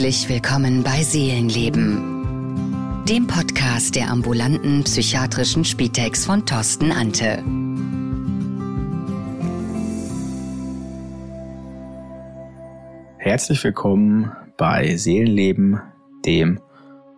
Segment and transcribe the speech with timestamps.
[0.00, 7.44] Herzlich willkommen bei Seelenleben, dem Podcast der ambulanten psychiatrischen Spitex von Torsten Ante.
[13.18, 15.82] Herzlich willkommen bei Seelenleben,
[16.24, 16.60] dem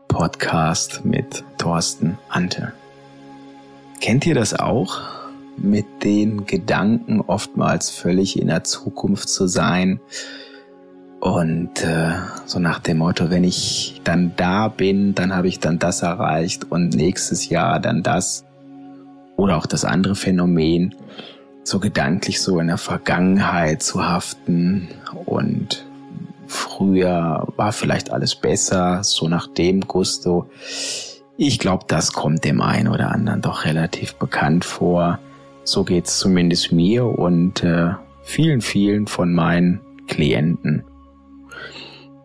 [0.09, 2.73] Podcast mit Thorsten Ante.
[4.01, 5.01] Kennt ihr das auch?
[5.57, 10.01] Mit den Gedanken oftmals völlig in der Zukunft zu sein,
[11.23, 12.15] und äh,
[12.47, 16.73] so nach dem Motto, wenn ich dann da bin, dann habe ich dann das erreicht
[16.73, 18.45] und nächstes Jahr dann das.
[19.37, 20.97] Oder auch das andere Phänomen,
[21.63, 24.89] so gedanklich so in der Vergangenheit zu haften
[25.25, 25.87] und
[26.49, 30.51] früher war vielleicht alles besser, so nach dem Gusto.
[31.37, 35.21] Ich glaube, das kommt dem einen oder anderen doch relativ bekannt vor.
[35.63, 37.91] So geht's zumindest mir und äh,
[38.25, 40.83] vielen, vielen von meinen Klienten.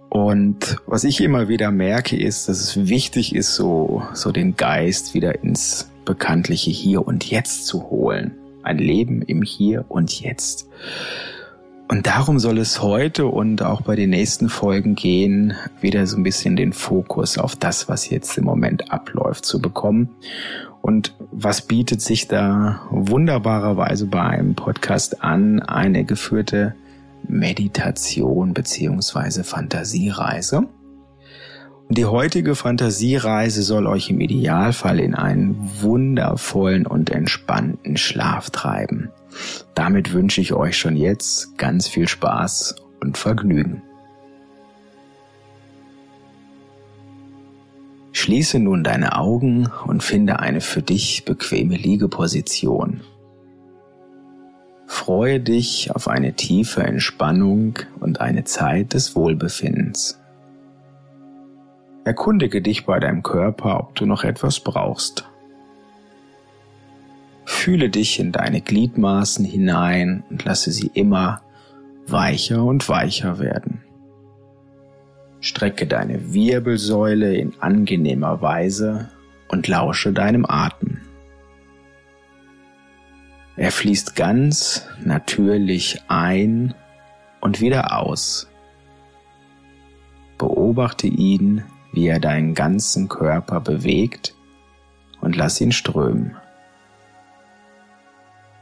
[0.10, 5.14] Und was ich immer wieder merke, ist, dass es wichtig ist, so, so den Geist
[5.14, 8.36] wieder ins bekanntliche Hier und Jetzt zu holen.
[8.64, 10.70] Ein Leben im Hier und Jetzt.
[11.90, 16.24] Und darum soll es heute und auch bei den nächsten Folgen gehen, wieder so ein
[16.24, 20.10] bisschen den Fokus auf das, was jetzt im Moment abläuft, zu bekommen.
[20.82, 25.62] Und was bietet sich da wunderbarerweise bei einem Podcast an?
[25.62, 26.76] Eine geführte
[27.28, 30.68] Meditation beziehungsweise Fantasiereise.
[31.88, 39.10] Und die heutige Fantasiereise soll euch im Idealfall in einen wundervollen und entspannten Schlaf treiben.
[39.74, 43.84] Damit wünsche ich euch schon jetzt ganz viel Spaß und Vergnügen.
[48.12, 53.02] Schließe nun deine Augen und finde eine für dich bequeme Liegeposition.
[54.88, 60.20] Freue dich auf eine tiefe Entspannung und eine Zeit des Wohlbefindens.
[62.06, 65.30] Erkundige dich bei deinem Körper, ob du noch etwas brauchst.
[67.44, 71.42] Fühle dich in deine Gliedmaßen hinein und lasse sie immer
[72.08, 73.84] weicher und weicher werden.
[75.42, 79.10] Strecke deine Wirbelsäule in angenehmer Weise
[79.50, 80.97] und lausche deinem Atem.
[83.58, 86.76] Er fließt ganz natürlich ein
[87.42, 88.48] und wieder aus.
[90.38, 94.36] Beobachte ihn, wie er deinen ganzen Körper bewegt
[95.22, 96.36] und lass ihn strömen.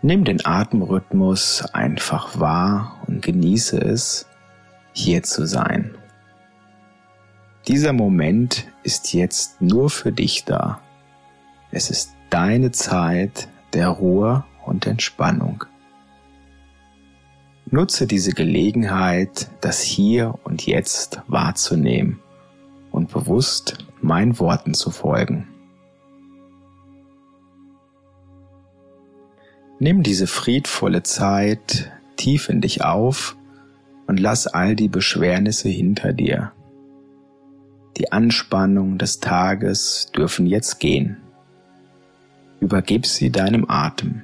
[0.01, 4.27] Nimm den Atemrhythmus einfach wahr und genieße es,
[4.93, 5.97] hier zu sein.
[7.67, 10.79] Dieser Moment ist jetzt nur für dich da.
[11.71, 15.63] Es ist deine Zeit der Ruhe und Entspannung.
[17.71, 22.19] Nutze diese Gelegenheit, das Hier und Jetzt wahrzunehmen
[22.91, 25.47] und bewusst meinen Worten zu folgen.
[29.79, 33.37] Nimm diese friedvolle Zeit tief in dich auf
[34.07, 36.51] und lass all die Beschwernisse hinter dir.
[37.97, 41.17] Die Anspannung des Tages dürfen jetzt gehen.
[42.59, 44.23] Übergib sie deinem Atem.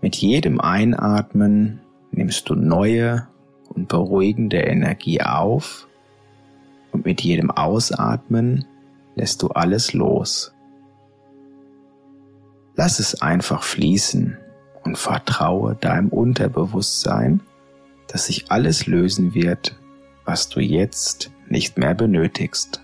[0.00, 1.80] Mit jedem Einatmen
[2.12, 3.26] nimmst du neue
[3.68, 5.88] und beruhigende Energie auf
[6.92, 8.64] und mit jedem Ausatmen
[9.16, 10.52] lässt du alles los.
[12.76, 14.38] Lass es einfach fließen
[14.84, 17.40] und vertraue deinem Unterbewusstsein,
[18.06, 19.76] dass sich alles lösen wird,
[20.24, 22.82] was du jetzt nicht mehr benötigst.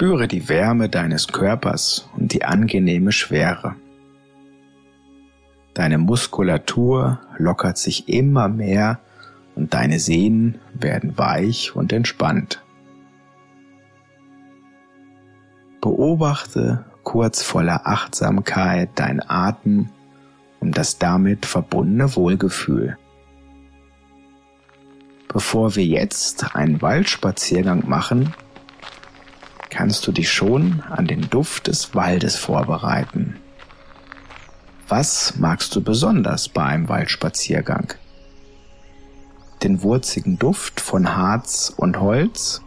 [0.00, 3.76] Spüre die Wärme deines Körpers und die angenehme Schwere.
[5.74, 9.00] Deine Muskulatur lockert sich immer mehr
[9.56, 12.62] und deine Sehnen werden weich und entspannt.
[15.82, 19.90] Beobachte kurz voller Achtsamkeit dein Atem
[20.60, 22.96] und das damit verbundene Wohlgefühl.
[25.28, 28.32] Bevor wir jetzt einen Waldspaziergang machen,
[29.70, 33.36] kannst du dich schon an den Duft des Waldes vorbereiten.
[34.88, 37.94] Was magst du besonders bei einem Waldspaziergang?
[39.62, 42.60] Den wurzigen Duft von Harz und Holz?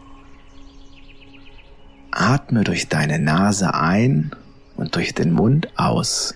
[2.10, 4.30] Atme durch deine Nase ein
[4.76, 6.34] und durch den Mund aus.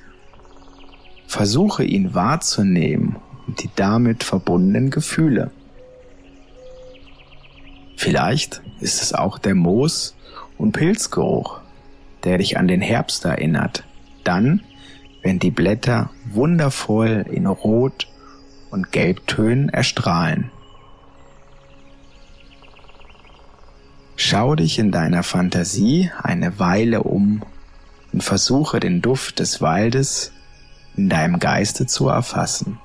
[1.27, 3.17] Versuche ihn wahrzunehmen
[3.47, 5.51] und die damit verbundenen Gefühle.
[7.97, 10.15] Vielleicht ist es auch der Moos
[10.59, 11.61] und Pilzgeruch,
[12.25, 13.85] der dich an den Herbst erinnert.
[14.25, 14.63] Dann,
[15.23, 18.09] wenn die Blätter wundervoll in Rot
[18.71, 20.51] und Gelbtönen erstrahlen.
[24.17, 27.43] Schau dich in deiner Fantasie eine Weile um
[28.13, 30.33] und versuche den Duft des Waldes
[30.97, 32.79] in deinem Geiste zu erfassen.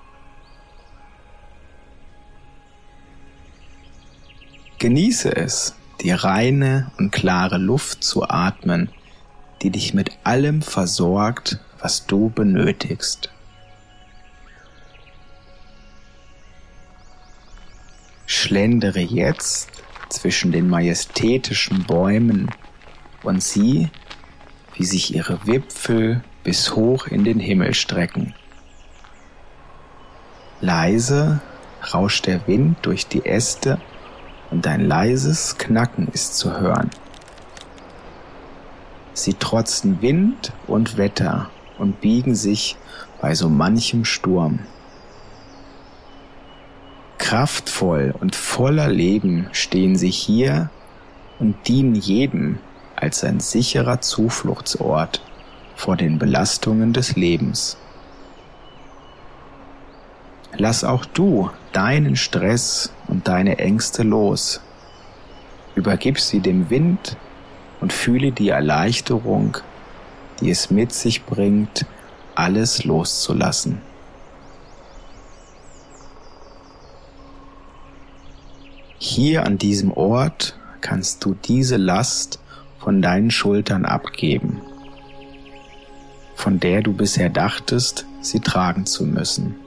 [4.77, 8.89] Genieße es, die reine und klare Luft zu atmen,
[9.61, 13.29] die dich mit allem versorgt, was du benötigst.
[18.25, 19.69] Schlendere jetzt
[20.09, 22.49] zwischen den majestätischen Bäumen
[23.23, 23.89] und sieh,
[24.75, 28.33] wie sich ihre Wipfel bis hoch in den Himmel strecken.
[30.61, 31.41] Leise
[31.93, 33.79] rauscht der Wind durch die Äste
[34.53, 36.91] und ein leises Knacken ist zu hören.
[39.13, 42.77] Sie trotzen Wind und Wetter und biegen sich
[43.19, 44.59] bei so manchem Sturm.
[47.17, 50.69] Kraftvoll und voller Leben stehen sie hier
[51.39, 52.59] und dienen jedem
[52.95, 55.21] als ein sicherer Zufluchtsort
[55.75, 57.77] vor den Belastungen des Lebens.
[60.57, 64.61] Lass auch du deinen Stress und deine Ängste los.
[65.75, 67.17] Übergib sie dem Wind
[67.81, 69.57] und fühle die Erleichterung,
[70.39, 71.85] die es mit sich bringt,
[72.35, 73.81] alles loszulassen.
[78.99, 82.39] Hier an diesem Ort kannst du diese Last
[82.79, 84.61] von deinen Schultern abgeben,
[86.35, 89.62] von der du bisher dachtest, sie tragen zu müssen.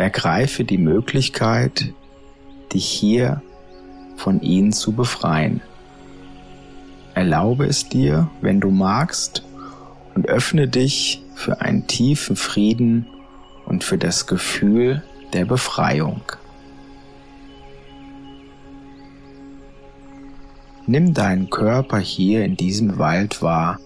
[0.00, 1.92] Ergreife die Möglichkeit,
[2.72, 3.42] dich hier
[4.16, 5.60] von ihnen zu befreien.
[7.12, 9.44] Erlaube es dir, wenn du magst,
[10.14, 13.08] und öffne dich für einen tiefen Frieden
[13.66, 15.02] und für das Gefühl
[15.34, 16.22] der Befreiung.
[20.86, 23.78] Nimm deinen Körper hier in diesem Wald wahr.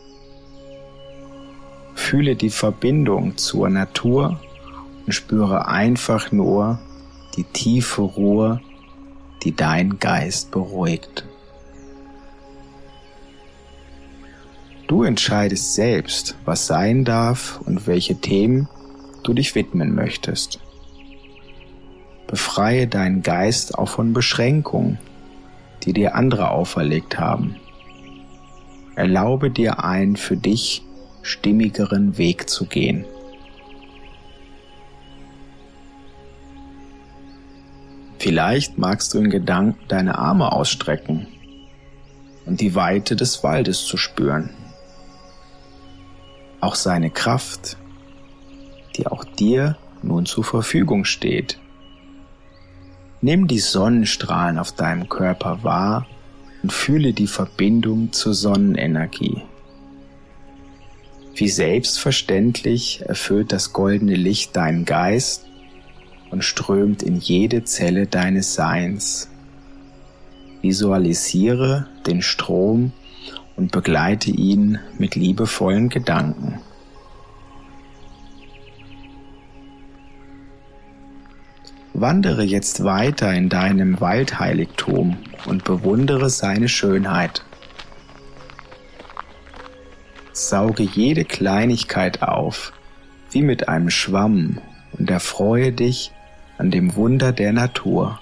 [1.96, 4.38] Fühle die Verbindung zur Natur
[5.06, 6.78] und spüre einfach nur
[7.36, 8.60] die tiefe Ruhe,
[9.42, 11.24] die dein Geist beruhigt.
[14.86, 18.68] Du entscheidest selbst, was sein darf und welche Themen
[19.22, 20.60] du dich widmen möchtest.
[22.26, 24.98] Befreie deinen Geist auch von Beschränkungen,
[25.82, 27.56] die dir andere auferlegt haben.
[28.94, 30.82] Erlaube dir einen für dich
[31.22, 33.04] stimmigeren Weg zu gehen.
[38.24, 41.26] Vielleicht magst du in Gedanken deine Arme ausstrecken
[42.46, 44.48] und die Weite des Waldes zu spüren.
[46.58, 47.76] Auch seine Kraft,
[48.96, 51.58] die auch dir nun zur Verfügung steht.
[53.20, 56.06] Nimm die Sonnenstrahlen auf deinem Körper wahr
[56.62, 59.42] und fühle die Verbindung zur Sonnenenergie.
[61.34, 65.44] Wie selbstverständlich erfüllt das goldene Licht deinen Geist
[66.34, 69.30] und strömt in jede Zelle deines Seins.
[70.62, 72.90] Visualisiere den Strom
[73.54, 76.60] und begleite ihn mit liebevollen Gedanken.
[81.92, 85.16] Wandere jetzt weiter in deinem Waldheiligtum
[85.46, 87.44] und bewundere seine Schönheit.
[90.32, 92.72] Sauge jede Kleinigkeit auf,
[93.30, 94.58] wie mit einem Schwamm,
[94.98, 96.12] und erfreue dich
[96.58, 98.20] an dem Wunder der Natur.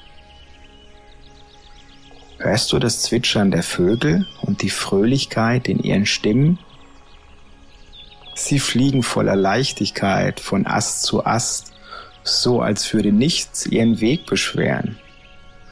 [2.38, 6.58] Hörst du das Zwitschern der Vögel und die Fröhlichkeit in ihren Stimmen?
[8.34, 11.72] Sie fliegen voller Leichtigkeit von Ast zu Ast,
[12.24, 14.98] so als würde nichts ihren Weg beschweren,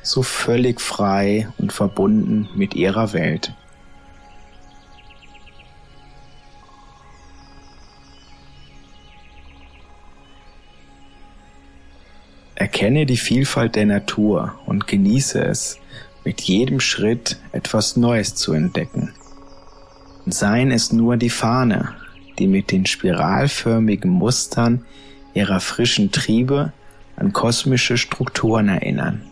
[0.02, 3.52] so völlig frei und verbunden mit ihrer Welt.
[12.60, 15.78] Erkenne die Vielfalt der Natur und genieße es,
[16.26, 19.14] mit jedem Schritt etwas Neues zu entdecken.
[20.26, 21.94] Seien es nur die Fahne,
[22.38, 24.84] die mit den spiralförmigen Mustern
[25.32, 26.74] ihrer frischen Triebe
[27.16, 29.22] an kosmische Strukturen erinnern.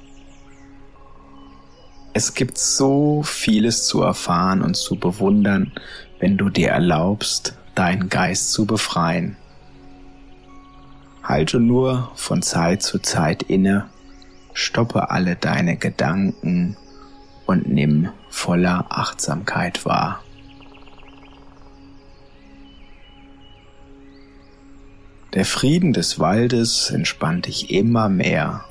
[2.14, 5.72] Es gibt so vieles zu erfahren und zu bewundern,
[6.18, 9.36] wenn du dir erlaubst, deinen Geist zu befreien.
[11.28, 13.90] Halte nur von Zeit zu Zeit inne,
[14.54, 16.78] stoppe alle deine Gedanken
[17.44, 20.24] und nimm voller Achtsamkeit wahr.
[25.34, 28.64] Der Frieden des Waldes entspannt dich immer mehr.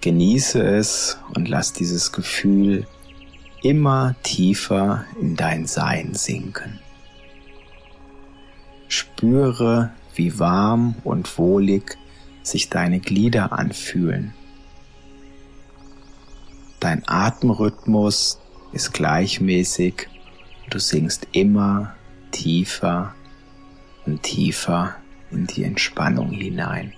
[0.00, 2.86] Genieße es und lass dieses Gefühl
[3.62, 6.80] immer tiefer in dein Sein sinken.
[8.88, 11.96] Spüre, wie warm und wohlig
[12.42, 14.34] sich deine Glieder anfühlen.
[16.80, 18.38] Dein Atemrhythmus
[18.72, 20.08] ist gleichmäßig,
[20.70, 21.94] du sinkst immer
[22.30, 23.14] tiefer
[24.06, 24.94] und tiefer
[25.30, 26.92] in die Entspannung hinein.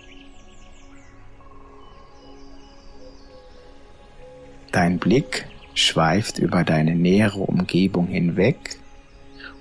[4.73, 8.79] Dein Blick schweift über deine nähere Umgebung hinweg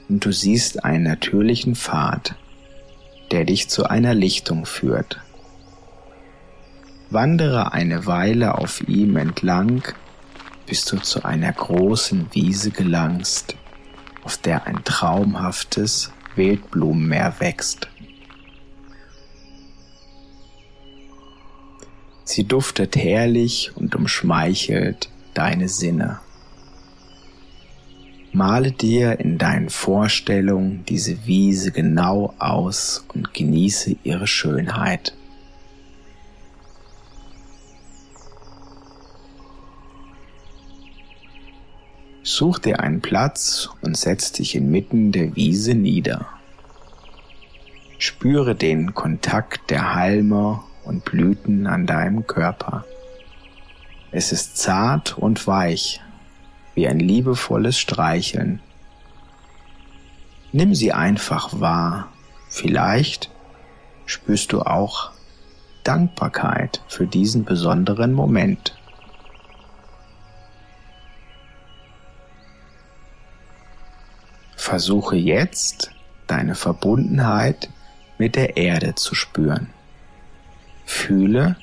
[0.08, 2.36] und du siehst einen natürlichen Pfad,
[3.32, 5.22] der dich zu einer Lichtung führt.
[7.10, 9.84] Wandere eine Weile auf ihm entlang,
[10.66, 13.56] bis du zu einer großen Wiese gelangst,
[14.24, 17.88] auf der ein traumhaftes Wildblumenmeer wächst.
[22.24, 26.20] Sie duftet herrlich und umschmeichelt deine Sinne.
[28.32, 35.16] Male dir in deinen Vorstellungen diese Wiese genau aus und genieße ihre Schönheit.
[42.22, 46.28] Such dir einen Platz und setz dich inmitten der Wiese nieder.
[47.98, 52.86] Spüre den Kontakt der Halme und Blüten an deinem Körper.
[54.12, 56.02] Es ist zart und weich,
[56.80, 58.62] wie ein liebevolles Streicheln.
[60.54, 62.08] Nimm sie einfach wahr.
[62.48, 63.30] Vielleicht
[64.06, 65.12] spürst du auch
[65.84, 68.78] Dankbarkeit für diesen besonderen Moment.
[74.56, 75.92] Versuche jetzt
[76.28, 77.68] deine Verbundenheit
[78.18, 79.68] mit der Erde zu spüren.
[80.86, 81.58] Fühle,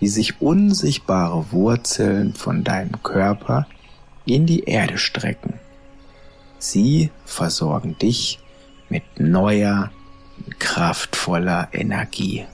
[0.00, 3.68] wie sich unsichtbare Wurzeln von deinem Körper
[4.24, 5.54] in die Erde strecken.
[6.58, 8.38] Sie versorgen dich
[8.88, 9.90] mit neuer,
[10.58, 12.44] kraftvoller Energie.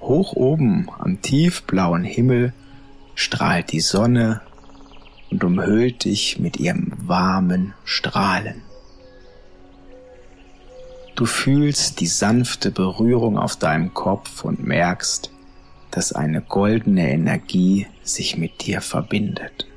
[0.00, 2.52] Hoch oben am tiefblauen Himmel
[3.14, 4.42] strahlt die Sonne
[5.30, 8.62] und umhüllt dich mit ihrem warmen Strahlen.
[11.16, 15.30] Du fühlst die sanfte Berührung auf deinem Kopf und merkst,
[15.94, 19.68] dass eine goldene Energie sich mit dir verbindet.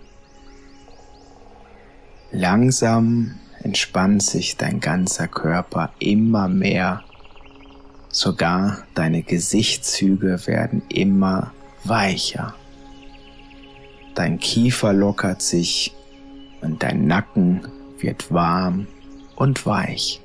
[2.32, 7.04] Langsam entspannt sich dein ganzer Körper immer mehr,
[8.10, 12.56] sogar deine Gesichtszüge werden immer weicher.
[14.16, 15.94] Dein Kiefer lockert sich
[16.62, 17.62] und dein Nacken
[18.00, 18.88] wird warm
[19.36, 20.20] und weich.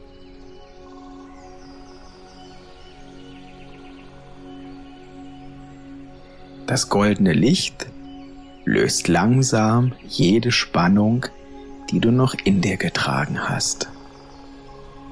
[6.73, 7.85] Das goldene Licht
[8.65, 11.27] löst langsam jede Spannung,
[11.91, 13.91] die du noch in dir getragen hast.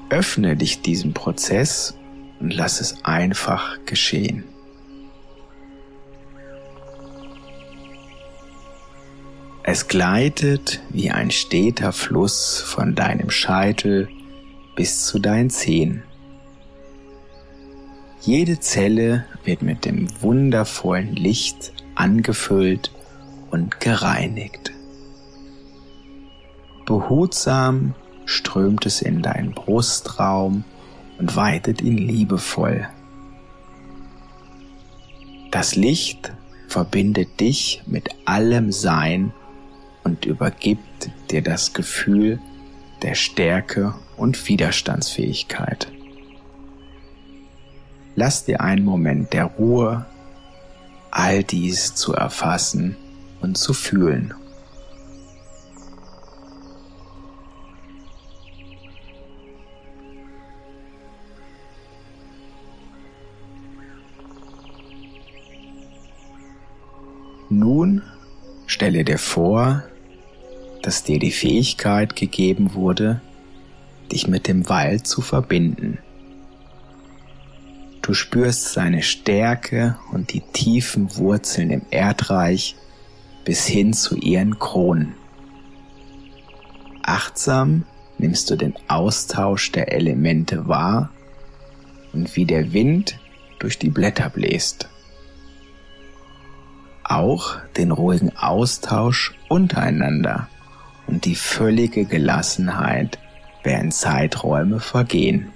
[0.09, 1.93] Öffne dich diesem Prozess
[2.39, 4.43] und lass es einfach geschehen.
[9.61, 14.09] Es gleitet wie ein steter Fluss von deinem Scheitel
[14.75, 16.01] bis zu deinen Zehen.
[18.23, 22.91] Jede Zelle wird mit dem wundervollen Licht angefüllt
[23.49, 24.71] und gereinigt.
[26.85, 30.63] Behutsam strömt es in deinen Brustraum
[31.17, 32.87] und weitet ihn liebevoll.
[35.49, 36.31] Das Licht
[36.67, 39.33] verbindet dich mit allem Sein
[40.03, 42.39] und übergibt dir das Gefühl
[43.01, 45.91] der Stärke und Widerstandsfähigkeit.
[48.15, 50.05] Lass dir einen Moment der Ruhe,
[51.11, 52.97] all dies zu erfassen
[53.41, 54.33] und zu fühlen.
[67.49, 68.01] Nun
[68.65, 69.83] stelle dir vor,
[70.83, 73.21] dass dir die Fähigkeit gegeben wurde,
[74.11, 75.99] dich mit dem Wald zu verbinden.
[78.11, 82.75] Du spürst seine Stärke und die tiefen Wurzeln im Erdreich
[83.45, 85.15] bis hin zu ihren Kronen.
[87.03, 87.85] Achtsam
[88.17, 91.09] nimmst du den Austausch der Elemente wahr
[92.11, 93.17] und wie der Wind
[93.59, 94.89] durch die Blätter bläst.
[97.05, 100.49] Auch den ruhigen Austausch untereinander
[101.07, 103.19] und die völlige Gelassenheit
[103.63, 105.53] während Zeiträume vergehen.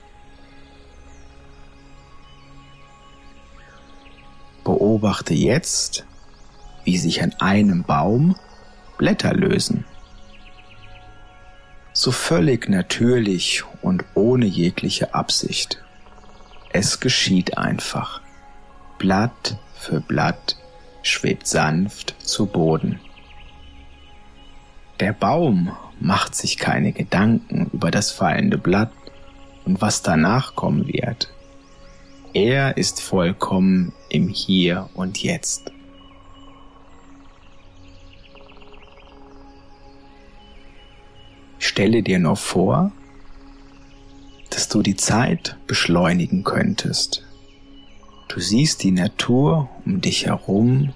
[4.65, 6.05] Beobachte jetzt,
[6.84, 8.36] wie sich an einem Baum
[8.98, 9.86] Blätter lösen.
[11.93, 15.81] So völlig natürlich und ohne jegliche Absicht.
[16.74, 18.19] Es geschieht einfach.
[18.98, 20.57] Blatt für Blatt
[21.03, 23.00] schwebt sanft zu Boden.
[25.00, 28.91] Der Baum macht sich keine Gedanken über das fallende Blatt
[29.65, 31.34] und was danach kommen wird.
[32.35, 35.71] Er ist vollkommen im Hier und Jetzt.
[41.59, 42.91] Stelle dir nur vor,
[44.49, 47.25] dass du die Zeit beschleunigen könntest.
[48.27, 50.93] Du siehst die Natur um dich herum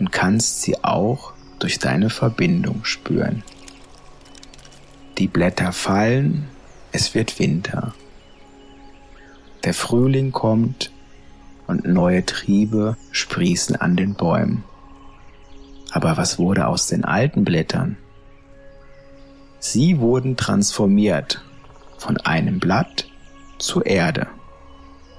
[0.00, 3.44] und kannst sie auch durch deine Verbindung spüren.
[5.18, 6.48] Die Blätter fallen,
[6.90, 7.94] es wird Winter.
[9.64, 10.90] Der Frühling kommt
[11.66, 14.64] und neue Triebe sprießen an den Bäumen.
[15.92, 17.96] Aber was wurde aus den alten Blättern?
[19.58, 21.42] Sie wurden transformiert
[21.98, 23.06] von einem Blatt
[23.58, 24.28] zur Erde,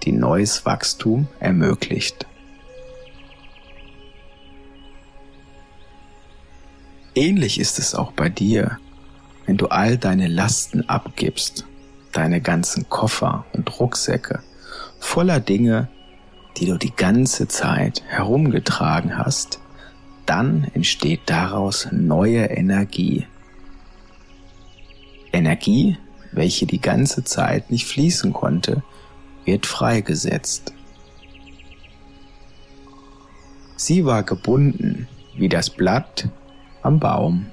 [0.03, 2.25] die neues Wachstum ermöglicht.
[7.13, 8.79] Ähnlich ist es auch bei dir,
[9.45, 11.67] wenn du all deine Lasten abgibst,
[12.12, 14.41] deine ganzen Koffer und Rucksäcke
[15.01, 15.89] voller Dinge,
[16.58, 19.60] die du die ganze Zeit herumgetragen hast,
[20.25, 23.25] dann entsteht daraus neue Energie.
[25.34, 25.98] Energie,
[26.32, 28.84] welche die ganze Zeit nicht fließen konnte,
[29.44, 30.74] wird freigesetzt.
[33.75, 36.30] Sie war gebunden wie das Blatt
[36.84, 37.48] am Baum.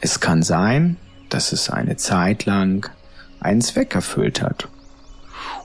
[0.00, 0.98] Es kann sein,
[1.34, 2.88] dass es eine Zeit lang
[3.40, 4.68] einen Zweck erfüllt hat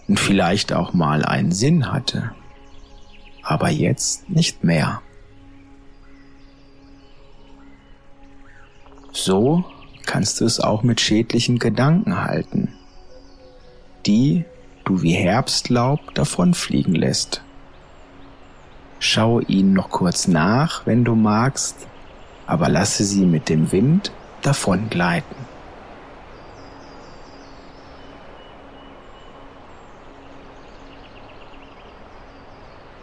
[0.08, 2.32] und vielleicht auch mal einen Sinn hatte,
[3.44, 5.04] aber jetzt nicht mehr.
[9.12, 9.64] So
[10.08, 12.74] kannst du es auch mit schädlichen Gedanken halten,
[14.08, 14.46] die
[14.86, 17.44] du wie Herbstlaub davonfliegen lässt.
[18.98, 21.86] Schau ihnen noch kurz nach, wenn du magst,
[22.48, 25.49] aber lasse sie mit dem Wind davongleiten.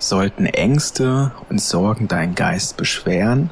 [0.08, 3.50] Sollten Ängste und Sorgen deinen Geist beschweren,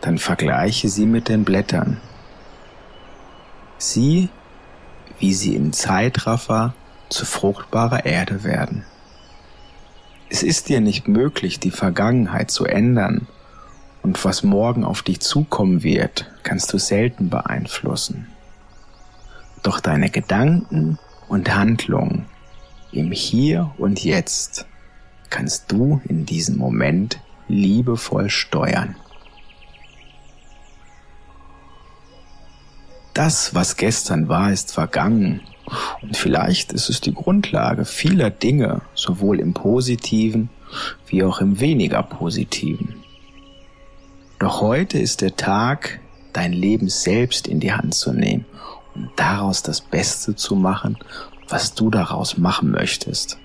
[0.00, 2.00] dann vergleiche sie mit den Blättern.
[3.78, 4.28] Sieh,
[5.20, 6.74] wie sie im Zeitraffer
[7.10, 8.84] zu fruchtbarer Erde werden.
[10.28, 13.28] Es ist dir nicht möglich, die Vergangenheit zu ändern,
[14.02, 18.26] und was morgen auf dich zukommen wird, kannst du selten beeinflussen.
[19.62, 22.26] Doch deine Gedanken und Handlungen
[22.90, 24.66] im Hier und Jetzt
[25.30, 28.96] kannst du in diesem Moment liebevoll steuern.
[33.14, 35.40] Das, was gestern war, ist vergangen.
[36.02, 40.50] Und vielleicht ist es die Grundlage vieler Dinge, sowohl im positiven
[41.06, 43.02] wie auch im weniger positiven.
[44.38, 46.00] Doch heute ist der Tag,
[46.32, 48.44] dein Leben selbst in die Hand zu nehmen
[48.94, 50.98] und daraus das Beste zu machen,
[51.48, 53.38] was du daraus machen möchtest.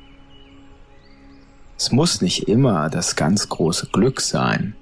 [1.84, 4.76] Es muss nicht immer das ganz große Glück sein.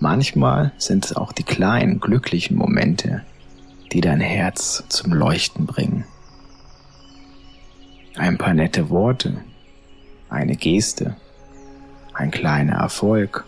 [0.00, 3.22] Manchmal sind es auch die kleinen glücklichen Momente,
[3.92, 6.06] die dein Herz zum Leuchten bringen.
[8.16, 9.42] Ein paar nette Worte,
[10.30, 11.16] eine Geste,
[12.14, 13.44] ein kleiner Erfolg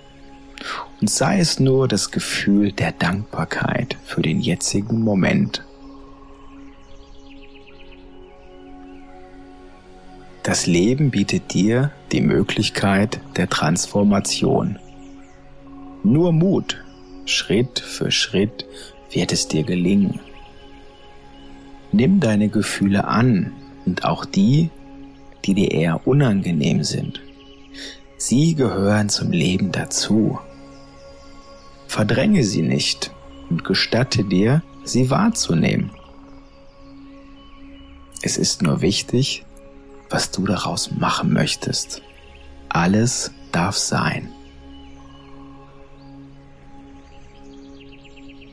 [1.00, 5.64] und sei es nur das Gefühl der Dankbarkeit für den jetzigen Moment.
[10.42, 14.78] Das Leben bietet dir die Möglichkeit der Transformation.
[16.02, 16.82] Nur Mut,
[17.26, 18.64] Schritt für Schritt
[19.10, 20.18] wird es dir gelingen.
[21.92, 23.52] Nimm deine Gefühle an
[23.84, 24.70] und auch die,
[25.44, 27.20] die dir eher unangenehm sind.
[28.16, 30.38] Sie gehören zum Leben dazu.
[31.86, 33.10] Verdränge sie nicht
[33.50, 35.90] und gestatte dir, sie wahrzunehmen.
[38.22, 39.44] Es ist nur wichtig,
[40.10, 42.02] was du daraus machen möchtest.
[42.68, 44.28] Alles darf sein.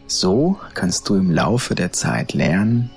[0.08, 2.90] So kannst du im Laufe der Zeit lernen,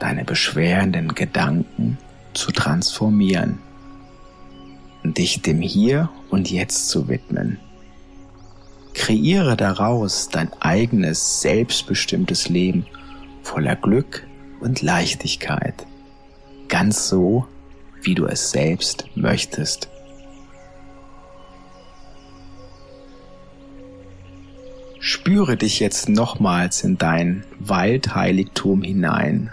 [0.00, 1.98] deine beschwerenden Gedanken
[2.32, 3.58] zu transformieren
[5.04, 7.58] und dich dem Hier und Jetzt zu widmen.
[8.94, 12.86] Kreiere daraus dein eigenes selbstbestimmtes Leben
[13.42, 14.26] voller Glück
[14.60, 15.86] und Leichtigkeit,
[16.68, 17.46] ganz so,
[18.02, 19.88] wie du es selbst möchtest.
[25.00, 29.50] Spüre dich jetzt nochmals in dein Waldheiligtum hinein.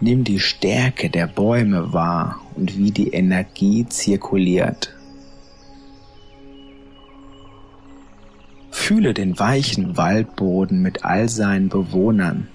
[0.00, 4.94] Nimm die Stärke der Bäume wahr und wie die Energie zirkuliert.
[8.70, 12.48] Fühle den weichen Waldboden mit all seinen Bewohnern.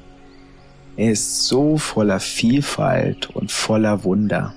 [0.95, 4.53] Er ist so voller Vielfalt und voller Wunder.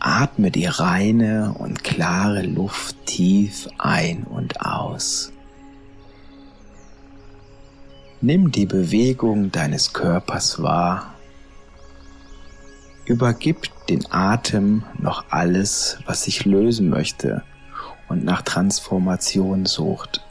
[0.00, 5.32] Atme die reine und klare Luft tief ein und aus.
[8.20, 11.14] Nimm die Bewegung deines Körpers wahr.
[13.06, 17.44] Übergib den Atem noch alles, was sich lösen möchte
[18.08, 20.24] und nach Transformation sucht.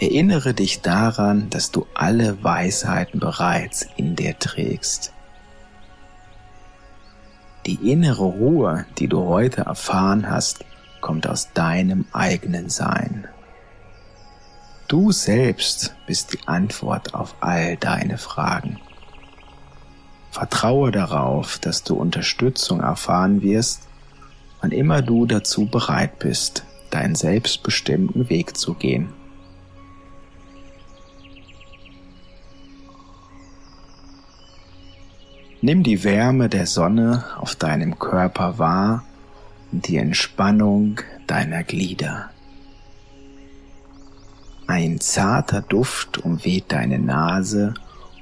[0.00, 5.12] Erinnere dich daran, dass du alle Weisheiten bereits in dir trägst.
[7.66, 10.64] Die innere Ruhe, die du heute erfahren hast,
[11.00, 13.26] kommt aus deinem eigenen Sein.
[14.86, 18.78] Du selbst bist die Antwort auf all deine Fragen.
[20.30, 23.82] Vertraue darauf, dass du Unterstützung erfahren wirst,
[24.60, 29.12] wann immer du dazu bereit bist, deinen selbstbestimmten Weg zu gehen.
[35.60, 39.04] Nimm die Wärme der Sonne auf deinem Körper wahr
[39.72, 42.30] und die Entspannung deiner Glieder.
[44.68, 47.74] Ein zarter Duft umweht deine Nase